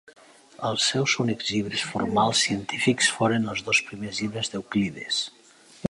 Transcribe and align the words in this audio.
Els 0.69 0.85
seus 0.93 1.13
únics 1.23 1.51
llibres 1.55 1.83
formals 1.89 2.41
científics 2.47 3.13
foren 3.19 3.47
els 3.53 3.65
dos 3.69 3.83
primers 3.91 4.23
llibres 4.23 4.53
d'Euclides. 4.55 5.23